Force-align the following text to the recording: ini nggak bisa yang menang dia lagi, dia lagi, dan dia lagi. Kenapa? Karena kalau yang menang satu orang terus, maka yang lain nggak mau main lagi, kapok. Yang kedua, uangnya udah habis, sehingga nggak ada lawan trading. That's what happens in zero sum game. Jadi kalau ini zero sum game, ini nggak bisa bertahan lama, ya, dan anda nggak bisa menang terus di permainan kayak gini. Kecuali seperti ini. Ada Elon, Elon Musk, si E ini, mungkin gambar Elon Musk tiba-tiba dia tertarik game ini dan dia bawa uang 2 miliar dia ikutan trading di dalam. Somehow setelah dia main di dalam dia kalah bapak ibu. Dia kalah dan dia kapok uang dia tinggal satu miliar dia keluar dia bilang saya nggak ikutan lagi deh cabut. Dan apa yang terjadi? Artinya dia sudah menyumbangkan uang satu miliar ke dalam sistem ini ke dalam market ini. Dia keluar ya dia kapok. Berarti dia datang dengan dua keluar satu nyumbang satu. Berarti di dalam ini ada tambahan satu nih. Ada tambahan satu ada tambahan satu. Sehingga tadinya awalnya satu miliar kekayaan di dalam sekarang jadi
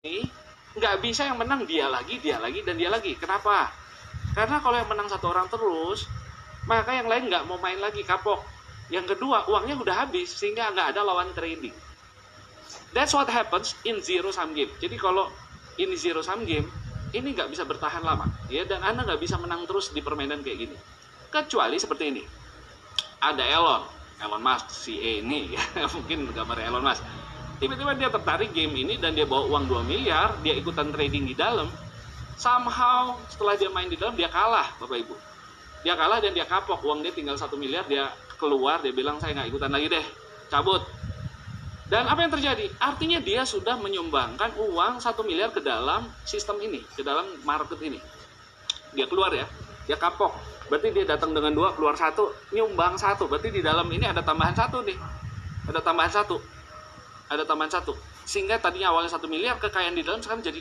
ini 0.00 0.24
nggak 0.80 1.04
bisa 1.04 1.28
yang 1.28 1.36
menang 1.36 1.68
dia 1.68 1.84
lagi, 1.84 2.16
dia 2.24 2.40
lagi, 2.40 2.64
dan 2.64 2.80
dia 2.80 2.88
lagi. 2.88 3.12
Kenapa? 3.20 3.68
Karena 4.32 4.56
kalau 4.64 4.80
yang 4.80 4.88
menang 4.88 5.12
satu 5.12 5.28
orang 5.28 5.44
terus, 5.52 6.08
maka 6.64 6.96
yang 6.96 7.04
lain 7.04 7.28
nggak 7.28 7.44
mau 7.44 7.60
main 7.60 7.76
lagi, 7.76 8.00
kapok. 8.00 8.40
Yang 8.88 9.12
kedua, 9.12 9.44
uangnya 9.52 9.76
udah 9.76 10.08
habis, 10.08 10.32
sehingga 10.32 10.72
nggak 10.72 10.96
ada 10.96 11.04
lawan 11.04 11.28
trading. 11.36 11.76
That's 12.96 13.12
what 13.12 13.28
happens 13.28 13.76
in 13.84 14.00
zero 14.00 14.32
sum 14.32 14.56
game. 14.56 14.72
Jadi 14.80 14.96
kalau 14.96 15.28
ini 15.76 15.92
zero 16.00 16.24
sum 16.24 16.48
game, 16.48 16.64
ini 17.12 17.36
nggak 17.36 17.52
bisa 17.52 17.68
bertahan 17.68 18.00
lama, 18.00 18.24
ya, 18.48 18.64
dan 18.64 18.80
anda 18.80 19.04
nggak 19.04 19.20
bisa 19.20 19.36
menang 19.36 19.68
terus 19.68 19.92
di 19.92 20.00
permainan 20.00 20.40
kayak 20.40 20.64
gini. 20.64 20.76
Kecuali 21.28 21.76
seperti 21.76 22.04
ini. 22.08 22.22
Ada 23.20 23.44
Elon, 23.44 23.84
Elon 24.16 24.40
Musk, 24.40 24.72
si 24.72 24.96
E 24.96 25.20
ini, 25.20 25.52
mungkin 25.94 26.32
gambar 26.32 26.56
Elon 26.56 26.80
Musk 26.80 27.04
tiba-tiba 27.60 27.92
dia 27.92 28.08
tertarik 28.08 28.50
game 28.56 28.72
ini 28.72 28.96
dan 28.96 29.12
dia 29.12 29.28
bawa 29.28 29.44
uang 29.52 29.68
2 29.68 29.84
miliar 29.84 30.32
dia 30.40 30.56
ikutan 30.56 30.88
trading 30.88 31.28
di 31.28 31.36
dalam. 31.36 31.68
Somehow 32.40 33.20
setelah 33.28 33.54
dia 33.60 33.68
main 33.68 33.84
di 33.92 34.00
dalam 34.00 34.16
dia 34.16 34.32
kalah 34.32 34.64
bapak 34.80 35.04
ibu. 35.04 35.12
Dia 35.84 35.92
kalah 35.92 36.24
dan 36.24 36.32
dia 36.32 36.48
kapok 36.48 36.80
uang 36.80 37.04
dia 37.04 37.12
tinggal 37.12 37.36
satu 37.36 37.60
miliar 37.60 37.84
dia 37.84 38.08
keluar 38.40 38.80
dia 38.80 38.96
bilang 38.96 39.20
saya 39.20 39.36
nggak 39.36 39.52
ikutan 39.52 39.70
lagi 39.70 39.92
deh 39.92 40.06
cabut. 40.48 40.80
Dan 41.90 42.06
apa 42.06 42.22
yang 42.22 42.32
terjadi? 42.32 42.70
Artinya 42.80 43.18
dia 43.20 43.44
sudah 43.44 43.76
menyumbangkan 43.76 44.56
uang 44.56 45.02
satu 45.04 45.20
miliar 45.26 45.52
ke 45.52 45.60
dalam 45.60 46.08
sistem 46.24 46.56
ini 46.64 46.80
ke 46.96 47.04
dalam 47.04 47.28
market 47.44 47.76
ini. 47.84 48.00
Dia 48.96 49.04
keluar 49.04 49.36
ya 49.36 49.44
dia 49.84 50.00
kapok. 50.00 50.32
Berarti 50.72 50.96
dia 50.96 51.04
datang 51.04 51.36
dengan 51.36 51.52
dua 51.52 51.76
keluar 51.76 51.92
satu 51.92 52.32
nyumbang 52.56 52.96
satu. 52.96 53.28
Berarti 53.28 53.52
di 53.52 53.60
dalam 53.60 53.84
ini 53.92 54.08
ada 54.08 54.24
tambahan 54.24 54.56
satu 54.56 54.80
nih. 54.80 54.96
Ada 55.68 55.84
tambahan 55.84 56.08
satu 56.08 56.59
ada 57.30 57.46
tambahan 57.46 57.70
satu. 57.70 57.94
Sehingga 58.26 58.58
tadinya 58.58 58.90
awalnya 58.90 59.14
satu 59.14 59.30
miliar 59.30 59.56
kekayaan 59.62 59.94
di 59.94 60.02
dalam 60.02 60.18
sekarang 60.18 60.42
jadi 60.42 60.58